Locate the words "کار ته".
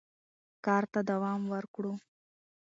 0.65-0.99